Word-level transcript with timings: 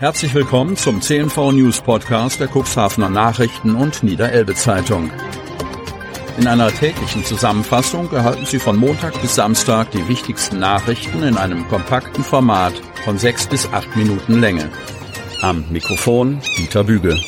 Herzlich 0.00 0.32
willkommen 0.32 0.78
zum 0.78 1.02
CNV 1.02 1.52
News 1.52 1.82
Podcast 1.82 2.40
der 2.40 2.48
Cuxhavener 2.48 3.10
Nachrichten 3.10 3.74
und 3.74 4.02
Niederelbe 4.02 4.54
Zeitung. 4.54 5.10
In 6.38 6.46
einer 6.46 6.72
täglichen 6.72 7.22
Zusammenfassung 7.22 8.10
erhalten 8.10 8.46
Sie 8.46 8.58
von 8.58 8.78
Montag 8.78 9.20
bis 9.20 9.34
Samstag 9.34 9.90
die 9.90 10.08
wichtigsten 10.08 10.58
Nachrichten 10.58 11.22
in 11.22 11.36
einem 11.36 11.68
kompakten 11.68 12.24
Format 12.24 12.72
von 13.04 13.18
sechs 13.18 13.46
bis 13.46 13.70
acht 13.74 13.94
Minuten 13.94 14.40
Länge. 14.40 14.70
Am 15.42 15.66
Mikrofon 15.70 16.40
Dieter 16.56 16.84
Büge. 16.84 17.20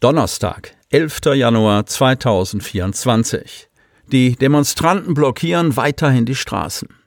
Donnerstag, 0.00 0.74
11. 0.88 1.20
Januar 1.34 1.84
2024. 1.84 3.68
Die 4.10 4.36
Demonstranten 4.36 5.12
blockieren 5.12 5.76
weiterhin 5.76 6.24
die 6.24 6.34
Straßen. 6.34 6.97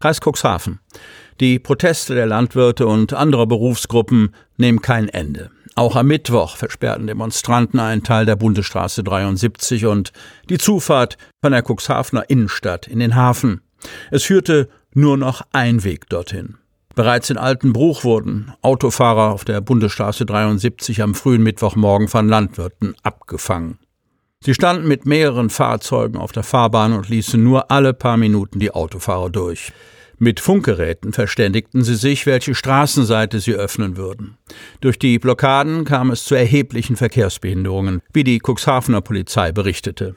Kreis 0.00 0.20
Cuxhaven. 0.20 0.78
Die 1.40 1.58
Proteste 1.58 2.14
der 2.14 2.26
Landwirte 2.26 2.86
und 2.86 3.14
anderer 3.14 3.48
Berufsgruppen 3.48 4.32
nehmen 4.56 4.80
kein 4.80 5.08
Ende. 5.08 5.50
Auch 5.74 5.96
am 5.96 6.06
Mittwoch 6.06 6.56
versperrten 6.56 7.08
Demonstranten 7.08 7.80
einen 7.80 8.04
Teil 8.04 8.24
der 8.24 8.36
Bundesstraße 8.36 9.02
73 9.02 9.86
und 9.86 10.12
die 10.50 10.58
Zufahrt 10.58 11.18
von 11.42 11.50
der 11.50 11.64
Cuxhavener 11.64 12.30
Innenstadt 12.30 12.86
in 12.86 13.00
den 13.00 13.16
Hafen. 13.16 13.60
Es 14.12 14.22
führte 14.22 14.68
nur 14.94 15.16
noch 15.16 15.42
ein 15.50 15.82
Weg 15.82 16.08
dorthin. 16.08 16.58
Bereits 16.94 17.30
in 17.30 17.36
Altenbruch 17.36 18.04
wurden 18.04 18.52
Autofahrer 18.62 19.32
auf 19.32 19.44
der 19.44 19.60
Bundesstraße 19.60 20.26
73 20.26 21.02
am 21.02 21.16
frühen 21.16 21.42
Mittwochmorgen 21.42 22.06
von 22.06 22.28
Landwirten 22.28 22.94
abgefangen. 23.02 23.80
Sie 24.44 24.54
standen 24.54 24.86
mit 24.86 25.04
mehreren 25.04 25.50
Fahrzeugen 25.50 26.16
auf 26.16 26.32
der 26.32 26.44
Fahrbahn 26.44 26.92
und 26.92 27.08
ließen 27.08 27.42
nur 27.42 27.70
alle 27.70 27.92
paar 27.92 28.16
Minuten 28.16 28.60
die 28.60 28.70
Autofahrer 28.70 29.30
durch. 29.30 29.72
Mit 30.20 30.40
Funkgeräten 30.40 31.12
verständigten 31.12 31.84
sie 31.84 31.94
sich, 31.94 32.26
welche 32.26 32.54
Straßenseite 32.54 33.40
sie 33.40 33.54
öffnen 33.54 33.96
würden. 33.96 34.36
Durch 34.80 34.98
die 34.98 35.18
Blockaden 35.18 35.84
kam 35.84 36.10
es 36.10 36.24
zu 36.24 36.34
erheblichen 36.34 36.96
Verkehrsbehinderungen, 36.96 38.02
wie 38.12 38.24
die 38.24 38.40
Cuxhavener 38.44 39.00
Polizei 39.00 39.52
berichtete. 39.52 40.16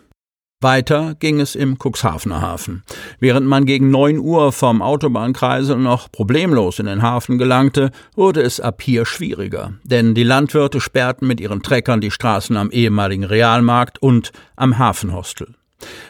Weiter 0.61 1.15
ging 1.19 1.39
es 1.39 1.55
im 1.55 1.77
Cuxhavener 1.77 2.41
Hafen. 2.41 2.83
Während 3.19 3.47
man 3.47 3.65
gegen 3.65 3.89
neun 3.89 4.19
Uhr 4.19 4.51
vom 4.51 4.81
Autobahnkreisel 4.81 5.77
noch 5.77 6.11
problemlos 6.11 6.77
in 6.77 6.85
den 6.85 7.01
Hafen 7.01 7.39
gelangte, 7.39 7.89
wurde 8.15 8.41
es 8.41 8.59
ab 8.59 8.81
hier 8.81 9.05
schwieriger, 9.05 9.73
denn 9.83 10.13
die 10.13 10.23
Landwirte 10.23 10.79
sperrten 10.79 11.27
mit 11.27 11.41
ihren 11.41 11.63
Treckern 11.63 11.99
die 11.99 12.11
Straßen 12.11 12.55
am 12.57 12.69
ehemaligen 12.69 13.23
Realmarkt 13.23 13.99
und 14.01 14.31
am 14.55 14.77
Hafenhostel. 14.77 15.55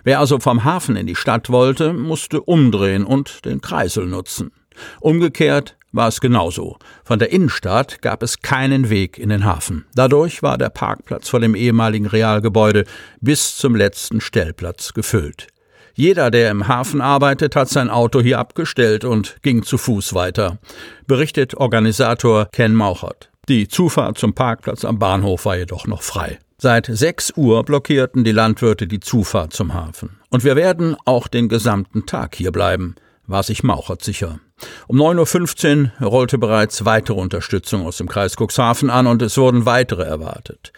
Wer 0.03 0.19
also 0.19 0.39
vom 0.39 0.66
Hafen 0.66 0.97
in 0.97 1.07
die 1.07 1.16
Stadt 1.16 1.49
wollte, 1.49 1.94
musste 1.94 2.41
umdrehen 2.41 3.05
und 3.05 3.45
den 3.45 3.61
Kreisel 3.61 4.05
nutzen. 4.05 4.52
Umgekehrt 4.99 5.77
war 5.92 6.08
es 6.08 6.22
genauso. 6.22 6.78
Von 7.03 7.20
der 7.20 7.31
Innenstadt 7.31 8.02
gab 8.02 8.23
es 8.23 8.42
keinen 8.42 8.89
Weg 8.89 9.17
in 9.17 9.30
den 9.30 9.45
Hafen. 9.45 9.86
Dadurch 9.95 10.42
war 10.44 10.58
der 10.58 10.70
Parkplatz 10.70 11.30
vor 11.30 11.39
dem 11.39 11.56
ehemaligen 11.56 12.06
Realgebäude 12.06 12.86
bis 13.20 13.58
zum 13.58 13.75
letzten 13.75 14.22
Stellplatz 14.22 14.94
gefüllt. 14.94 15.47
Jeder, 15.94 16.31
der 16.31 16.52
im 16.52 16.67
Hafen 16.67 17.02
arbeitet, 17.02 17.56
hat 17.56 17.69
sein 17.69 17.89
Auto 17.89 18.22
hier 18.22 18.39
abgestellt 18.39 19.03
und 19.03 19.38
ging 19.42 19.64
zu 19.64 19.78
Fuß 19.78 20.14
weiter, 20.14 20.58
berichtet 21.06 21.56
Organisator 21.56 22.47
Ken 22.52 22.73
Mauchert. 22.73 23.30
Die 23.50 23.67
Zufahrt 23.67 24.17
zum 24.17 24.34
Parkplatz 24.34 24.86
am 24.86 25.00
Bahnhof 25.00 25.45
war 25.45 25.58
jedoch 25.58 25.88
noch 25.88 26.03
frei. 26.03 26.39
Seit 26.58 26.86
6 26.86 27.34
Uhr 27.38 27.64
blockierten 27.64 28.23
die 28.23 28.31
Landwirte 28.31 28.88
die 28.88 29.00
Zufahrt 29.00 29.52
zum 29.52 29.73
Hafen. 29.73 30.19
Und 30.30 30.44
wir 30.44 30.56
werden 30.56 30.95
auch 31.06 31.28
den 31.28 31.50
gesamten 31.50 32.06
Tag 32.06 32.36
hier 32.36 32.52
bleiben, 32.52 32.95
war 33.25 33.44
sich 33.44 33.64
Mauchert 33.64 34.03
sicher. 34.03 34.39
Um 34.87 34.99
9.15 34.99 36.01
Uhr 36.01 36.07
rollte 36.07 36.37
bereits 36.37 36.85
weitere 36.85 37.19
Unterstützung 37.19 37.85
aus 37.85 37.97
dem 37.97 38.07
Kreis 38.07 38.35
Cuxhaven 38.35 38.89
an 38.89 39.07
und 39.07 39.21
es 39.21 39.37
wurden 39.37 39.65
weitere 39.65 40.03
erwartet. 40.03 40.73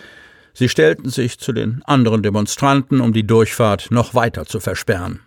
Sie 0.54 0.70
stellten 0.70 1.10
sich 1.10 1.40
zu 1.40 1.52
den 1.52 1.82
anderen 1.86 2.22
Demonstranten, 2.22 3.02
um 3.02 3.12
die 3.12 3.26
Durchfahrt 3.26 3.90
noch 3.90 4.14
weiter 4.14 4.46
zu 4.46 4.60
versperren. 4.60 5.20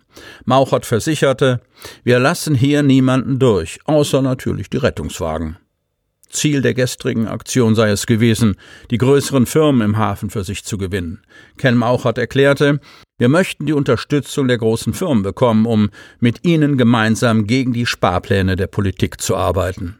Mauchert 0.45 0.85
versicherte, 0.85 1.61
wir 2.03 2.19
lassen 2.19 2.55
hier 2.55 2.81
niemanden 2.81 3.37
durch, 3.37 3.79
außer 3.85 4.21
natürlich 4.21 4.69
die 4.69 4.77
Rettungswagen. 4.77 5.57
Ziel 6.29 6.61
der 6.61 6.73
gestrigen 6.73 7.27
Aktion 7.27 7.75
sei 7.75 7.89
es 7.89 8.05
gewesen, 8.05 8.55
die 8.91 8.97
größeren 8.97 9.45
Firmen 9.45 9.81
im 9.81 9.97
Hafen 9.97 10.29
für 10.29 10.43
sich 10.43 10.63
zu 10.63 10.77
gewinnen. 10.77 11.21
Ken 11.57 11.75
Mauchert 11.75 12.17
erklärte, 12.17 12.79
wir 13.17 13.29
möchten 13.29 13.65
die 13.65 13.73
Unterstützung 13.73 14.47
der 14.47 14.57
großen 14.57 14.93
Firmen 14.93 15.23
bekommen, 15.23 15.65
um 15.65 15.89
mit 16.19 16.45
ihnen 16.45 16.77
gemeinsam 16.77 17.47
gegen 17.47 17.73
die 17.73 17.85
Sparpläne 17.85 18.55
der 18.55 18.67
Politik 18.67 19.19
zu 19.21 19.35
arbeiten. 19.35 19.99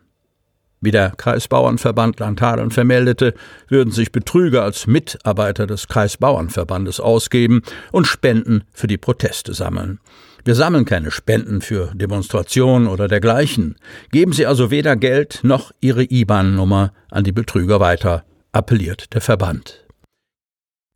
Wie 0.80 0.92
der 0.92 1.10
Kreisbauernverband 1.18 2.20
Landhadeln 2.20 2.70
vermeldete, 2.70 3.34
würden 3.68 3.92
sich 3.92 4.12
Betrüger 4.12 4.64
als 4.64 4.86
Mitarbeiter 4.86 5.66
des 5.66 5.88
Kreisbauernverbandes 5.88 7.00
ausgeben 7.00 7.64
und 7.92 8.06
Spenden 8.06 8.64
für 8.72 8.86
die 8.86 8.98
Proteste 8.98 9.56
sammeln. 9.56 10.00
Wir 10.46 10.54
sammeln 10.54 10.86
keine 10.86 11.10
Spenden 11.10 11.62
für 11.62 11.92
Demonstrationen 11.96 12.88
oder 12.88 13.08
dergleichen. 13.08 13.76
Geben 14.12 14.34
Sie 14.34 14.46
also 14.46 14.70
weder 14.70 14.96
Geld 14.96 15.40
noch 15.42 15.72
Ihre 15.82 16.04
IBAN-Nummer 16.04 16.94
an 17.10 17.24
die 17.24 17.32
Betrüger 17.32 17.80
weiter, 17.80 18.24
appelliert 18.52 19.14
der 19.16 19.22
Verband. 19.22 19.87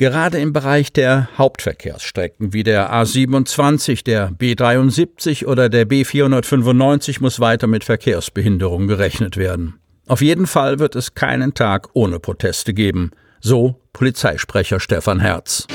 Gerade 0.01 0.39
im 0.39 0.51
Bereich 0.51 0.91
der 0.91 1.29
Hauptverkehrsstrecken 1.37 2.53
wie 2.53 2.63
der 2.63 2.91
A27, 2.91 4.03
der 4.03 4.31
B73 4.31 5.45
oder 5.45 5.69
der 5.69 5.87
B495 5.87 7.21
muss 7.21 7.39
weiter 7.39 7.67
mit 7.67 7.83
Verkehrsbehinderung 7.83 8.87
gerechnet 8.87 9.37
werden. 9.37 9.75
Auf 10.07 10.23
jeden 10.23 10.47
Fall 10.47 10.79
wird 10.79 10.95
es 10.95 11.13
keinen 11.13 11.53
Tag 11.53 11.89
ohne 11.93 12.19
Proteste 12.19 12.73
geben, 12.73 13.11
so 13.41 13.79
Polizeisprecher 13.93 14.79
Stefan 14.79 15.19
Herz. 15.19 15.67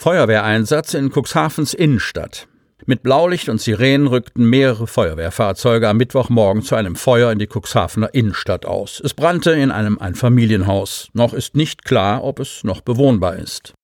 Feuerwehreinsatz 0.00 0.94
in 0.94 1.12
Cuxhavens 1.12 1.74
Innenstadt. 1.74 2.48
Mit 2.90 3.02
Blaulicht 3.02 3.50
und 3.50 3.60
Sirenen 3.60 4.06
rückten 4.06 4.48
mehrere 4.48 4.86
Feuerwehrfahrzeuge 4.86 5.86
am 5.90 5.98
Mittwochmorgen 5.98 6.62
zu 6.62 6.74
einem 6.74 6.96
Feuer 6.96 7.30
in 7.30 7.38
die 7.38 7.46
Cuxhavener 7.46 8.14
Innenstadt 8.14 8.64
aus. 8.64 9.02
Es 9.04 9.12
brannte 9.12 9.50
in 9.50 9.70
einem 9.70 9.98
Einfamilienhaus. 9.98 11.10
Noch 11.12 11.34
ist 11.34 11.54
nicht 11.54 11.84
klar, 11.84 12.24
ob 12.24 12.40
es 12.40 12.64
noch 12.64 12.80
bewohnbar 12.80 13.36
ist. 13.36 13.74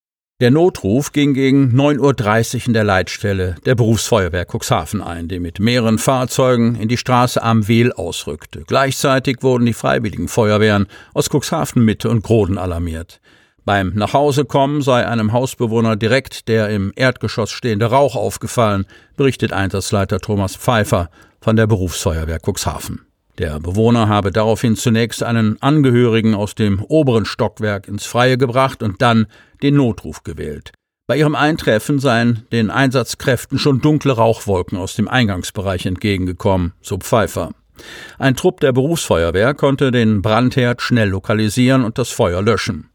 Der 0.40 0.50
Notruf 0.50 1.12
ging 1.12 1.34
gegen 1.34 1.78
9.30 1.78 2.54
Uhr 2.54 2.66
in 2.68 2.72
der 2.72 2.84
Leitstelle 2.84 3.56
der 3.66 3.74
Berufsfeuerwehr 3.74 4.46
Cuxhaven 4.50 5.02
ein, 5.02 5.28
die 5.28 5.38
mit 5.38 5.60
mehreren 5.60 5.98
Fahrzeugen 5.98 6.74
in 6.74 6.88
die 6.88 6.96
Straße 6.96 7.42
am 7.42 7.68
Wehl 7.68 7.92
ausrückte. 7.92 8.64
Gleichzeitig 8.66 9.42
wurden 9.42 9.66
die 9.66 9.74
freiwilligen 9.74 10.28
Feuerwehren 10.28 10.86
aus 11.12 11.28
Cuxhaven 11.28 11.84
Mitte 11.84 12.08
und 12.08 12.22
Groden 12.22 12.56
alarmiert. 12.56 13.20
Beim 13.64 13.92
Nachhausekommen 13.94 14.82
sei 14.82 15.06
einem 15.06 15.32
Hausbewohner 15.32 15.96
direkt 15.96 16.48
der 16.48 16.68
im 16.68 16.92
Erdgeschoss 16.96 17.50
stehende 17.50 17.86
Rauch 17.86 18.14
aufgefallen, 18.14 18.84
berichtet 19.16 19.54
Einsatzleiter 19.54 20.20
Thomas 20.20 20.54
Pfeiffer 20.54 21.08
von 21.40 21.56
der 21.56 21.66
Berufsfeuerwehr 21.66 22.40
Cuxhaven. 22.44 23.06
Der 23.38 23.58
Bewohner 23.60 24.08
habe 24.08 24.30
daraufhin 24.30 24.76
zunächst 24.76 25.22
einen 25.22 25.60
Angehörigen 25.62 26.34
aus 26.34 26.54
dem 26.54 26.82
oberen 26.82 27.24
Stockwerk 27.24 27.88
ins 27.88 28.04
Freie 28.04 28.36
gebracht 28.36 28.82
und 28.82 29.00
dann 29.00 29.26
den 29.62 29.76
Notruf 29.76 30.22
gewählt. 30.22 30.72
Bei 31.06 31.16
ihrem 31.16 31.34
Eintreffen 31.34 31.98
seien 31.98 32.46
den 32.52 32.70
Einsatzkräften 32.70 33.58
schon 33.58 33.80
dunkle 33.80 34.12
Rauchwolken 34.12 34.78
aus 34.78 34.94
dem 34.94 35.08
Eingangsbereich 35.08 35.86
entgegengekommen, 35.86 36.74
so 36.80 36.98
Pfeiffer. 36.98 37.50
Ein 38.18 38.36
Trupp 38.36 38.60
der 38.60 38.72
Berufsfeuerwehr 38.72 39.54
konnte 39.54 39.90
den 39.90 40.22
Brandherd 40.22 40.82
schnell 40.82 41.08
lokalisieren 41.08 41.84
und 41.84 41.98
das 41.98 42.10
Feuer 42.10 42.42
löschen. 42.42 42.90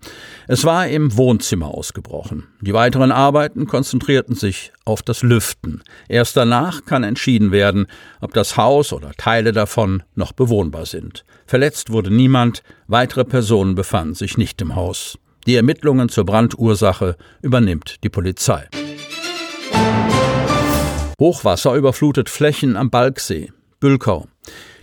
Es 0.48 0.66
war 0.66 0.88
im 0.88 1.16
Wohnzimmer 1.16 1.68
ausgebrochen. 1.68 2.48
Die 2.62 2.74
weiteren 2.74 3.12
Arbeiten 3.12 3.68
konzentrierten 3.68 4.36
sich 4.36 4.72
auf 4.86 5.02
das 5.02 5.22
Lüften. 5.22 5.84
Erst 6.08 6.38
danach 6.38 6.86
kann 6.86 7.04
entschieden 7.04 7.52
werden, 7.52 7.88
ob 8.22 8.34
das 8.34 8.58
Haus 8.58 8.94
oder 8.94 9.12
Teile 9.12 9.52
davon 9.52 10.04
noch 10.16 10.31
bewohnbar 10.31 10.86
sind. 10.86 11.25
Verletzt 11.46 11.92
wurde 11.92 12.12
niemand, 12.12 12.64
weitere 12.88 13.25
Personen 13.25 13.75
befanden 13.75 14.16
sich 14.16 14.38
nicht 14.38 14.62
im 14.62 14.75
Haus. 14.75 15.20
Die 15.46 15.56
Ermittlungen 15.56 16.10
zur 16.10 16.25
Brandursache 16.25 17.16
übernimmt 17.42 18.04
die 18.04 18.10
Polizei. 18.10 18.68
Hochwasser 21.20 21.75
überflutet 21.75 22.30
Flächen 22.30 22.78
am 22.78 22.90
Balksee. 22.90 23.52
Bülkau. 23.80 24.28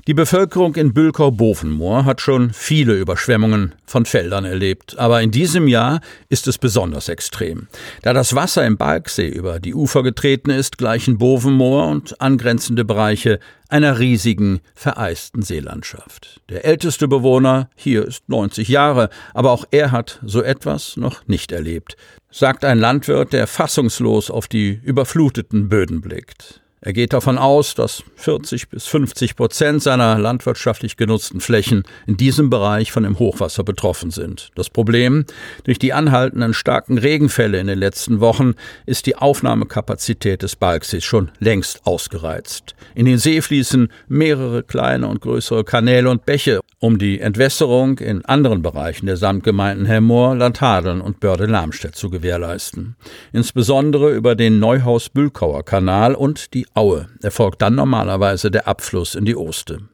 Die 0.06 0.14
Bevölkerung 0.14 0.76
in 0.76 0.94
Bülkau-Bovenmoor 0.94 2.04
hat 2.04 2.20
schon 2.20 2.52
viele 2.52 2.94
Überschwemmungen 2.94 3.74
von 3.86 4.06
Feldern 4.06 4.44
erlebt, 4.44 4.96
aber 5.00 5.20
in 5.20 5.32
diesem 5.32 5.66
Jahr 5.66 6.00
ist 6.28 6.46
es 6.46 6.58
besonders 6.58 7.08
extrem. 7.08 7.66
Da 8.02 8.12
das 8.12 8.32
Wasser 8.36 8.64
im 8.64 8.76
Balksee 8.76 9.26
über 9.26 9.58
die 9.58 9.74
Ufer 9.74 10.04
getreten 10.04 10.50
ist, 10.50 10.78
gleichen 10.78 11.18
Bovenmoor 11.18 11.88
und 11.88 12.20
angrenzende 12.20 12.84
Bereiche 12.84 13.40
einer 13.68 13.98
riesigen, 13.98 14.60
vereisten 14.76 15.42
Seelandschaft. 15.42 16.40
Der 16.50 16.64
älteste 16.64 17.08
Bewohner 17.08 17.68
hier 17.74 18.06
ist 18.06 18.28
90 18.28 18.68
Jahre, 18.68 19.10
aber 19.34 19.50
auch 19.50 19.64
er 19.72 19.90
hat 19.90 20.20
so 20.24 20.40
etwas 20.40 20.96
noch 20.96 21.26
nicht 21.26 21.50
erlebt, 21.50 21.96
sagt 22.30 22.64
ein 22.64 22.78
Landwirt, 22.78 23.32
der 23.32 23.48
fassungslos 23.48 24.30
auf 24.30 24.46
die 24.46 24.80
überfluteten 24.84 25.68
Böden 25.68 26.00
blickt. 26.00 26.60
Er 26.82 26.92
geht 26.92 27.14
davon 27.14 27.38
aus, 27.38 27.74
dass 27.74 28.04
40 28.16 28.68
bis 28.68 28.86
50 28.86 29.34
Prozent 29.34 29.82
seiner 29.82 30.18
landwirtschaftlich 30.18 30.96
genutzten 30.96 31.40
Flächen 31.40 31.84
in 32.06 32.16
diesem 32.18 32.50
Bereich 32.50 32.92
von 32.92 33.02
dem 33.02 33.18
Hochwasser 33.18 33.64
betroffen 33.64 34.10
sind. 34.10 34.50
Das 34.54 34.68
Problem, 34.68 35.24
durch 35.64 35.78
die 35.78 35.94
anhaltenden 35.94 36.52
starken 36.52 36.98
Regenfälle 36.98 37.58
in 37.58 37.66
den 37.66 37.78
letzten 37.78 38.20
Wochen 38.20 38.54
ist 38.84 39.06
die 39.06 39.16
Aufnahmekapazität 39.16 40.42
des 40.42 40.54
Balksees 40.54 41.02
schon 41.02 41.30
längst 41.38 41.86
ausgereizt. 41.86 42.74
In 42.94 43.06
den 43.06 43.18
See 43.18 43.40
fließen 43.40 43.90
mehrere 44.08 44.62
kleine 44.62 45.08
und 45.08 45.22
größere 45.22 45.64
Kanäle 45.64 46.10
und 46.10 46.26
Bäche, 46.26 46.60
um 46.78 46.98
die 46.98 47.20
Entwässerung 47.20 47.98
in 47.98 48.24
anderen 48.24 48.62
Bereichen 48.62 49.06
der 49.06 49.16
Samtgemeinden 49.16 49.86
Hemmoor, 49.86 50.36
Landhadeln 50.36 51.00
und 51.00 51.20
Börde-Lamstedt 51.20 51.96
zu 51.96 52.10
gewährleisten. 52.10 52.96
Insbesondere 53.32 54.14
über 54.14 54.34
den 54.34 54.58
Neuhaus-Bülkauer 54.58 55.64
Kanal 55.64 56.14
und 56.14 56.52
die 56.52 56.66
Aue 56.74 57.08
erfolgt 57.22 57.62
dann 57.62 57.74
normalerweise 57.74 58.50
der 58.50 58.68
Abfluss 58.68 59.14
in 59.14 59.24
die 59.24 59.36
Oste. 59.36 59.88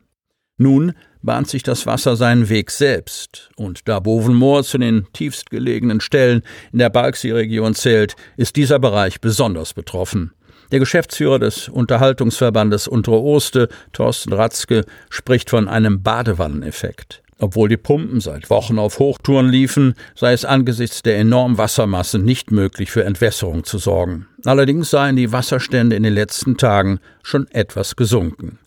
Nun 0.59 0.93
bahnt 1.23 1.49
sich 1.49 1.63
das 1.63 1.87
Wasser 1.87 2.17
seinen 2.17 2.49
Weg 2.49 2.71
selbst, 2.71 3.51
und 3.57 3.89
da 3.89 4.01
Bovenmoor 4.01 4.65
zu 4.65 4.79
den 4.79 5.07
tiefst 5.13 5.51
gelegenen 5.51 6.01
Stellen 6.01 6.43
in 6.73 6.81
der 6.81 6.91
Balksee-Region 6.91 7.75
zählt, 7.75 8.17
ist 8.37 8.57
dieser 8.57 8.79
Bereich 8.81 9.21
besonders 9.21 9.73
betroffen. 9.73 10.33
Der 10.73 10.79
Geschäftsführer 10.79 11.39
des 11.39 11.69
Unterhaltungsverbandes 11.69 12.89
Untere 12.89 13.21
Oste, 13.21 13.69
Thorsten 13.93 14.33
Ratzke, 14.33 14.87
spricht 15.11 15.51
von 15.51 15.69
einem 15.69 16.03
Badewanneneffekt. 16.03 17.23
Obwohl 17.39 17.69
die 17.69 17.77
Pumpen 17.77 18.21
seit 18.21 18.49
Wochen 18.49 18.79
auf 18.79 18.99
Hochtouren 18.99 19.51
liefen, 19.51 19.95
sei 20.15 20.33
es 20.33 20.47
angesichts 20.47 21.03
der 21.03 21.19
enormen 21.19 21.59
Wassermasse 21.59 22.19
nicht 22.19 22.53
möglich, 22.53 22.91
für 22.91 23.05
Entwässerung 23.05 23.65
zu 23.65 23.77
sorgen. 23.77 24.29
Allerdings 24.47 24.89
seien 24.89 25.17
die 25.17 25.31
Wasserstände 25.31 25.95
in 25.95 26.05
den 26.05 26.15
letzten 26.15 26.57
Tagen 26.57 27.01
schon 27.23 27.49
etwas 27.49 27.95
gesunken. 27.95 28.59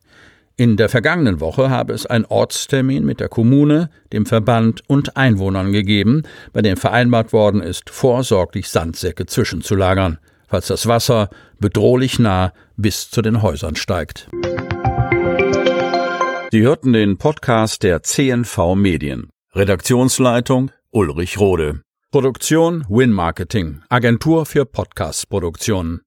In 0.58 0.78
der 0.78 0.90
vergangenen 0.90 1.40
Woche 1.40 1.72
habe 1.72 1.94
es 1.94 2.06
einen 2.06 2.26
Ortstermin 2.26 3.04
mit 3.04 3.20
der 3.20 3.30
Kommune, 3.30 3.90
dem 4.14 4.28
Verband 4.28 4.84
und 4.88 5.18
Einwohnern 5.18 5.72
gegeben, 5.72 6.22
bei 6.54 6.62
dem 6.62 6.78
vereinbart 6.78 7.34
worden 7.34 7.62
ist, 7.62 7.90
vorsorglich 7.90 8.70
Sandsäcke 8.70 9.26
zwischenzulagern, 9.26 10.20
falls 10.48 10.68
das 10.68 10.88
Wasser 10.88 11.30
bedrohlich 11.60 12.20
nah 12.20 12.54
bis 12.78 13.10
zu 13.10 13.22
den 13.22 13.42
Häusern 13.42 13.76
steigt. 13.76 14.30
Sie 16.52 16.62
hörten 16.62 16.94
den 16.94 17.18
Podcast 17.18 17.84
der 17.84 18.04
CNV 18.04 18.76
Medien. 18.76 19.30
Redaktionsleitung 19.54 20.72
Ulrich 20.92 21.40
Rode. 21.40 21.82
Produktion 22.12 22.86
Win 22.88 23.12
Marketing, 23.12 23.82
Agentur 23.90 24.46
für 24.46 24.66
Podcast-Produktionen. 24.66 26.02